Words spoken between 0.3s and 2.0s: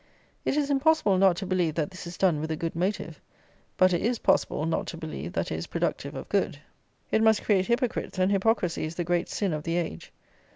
It is impossible not to believe that